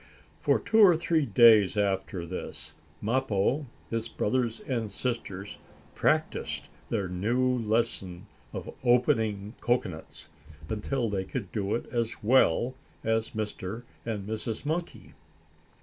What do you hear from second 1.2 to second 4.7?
days after this, Mappo, his brothers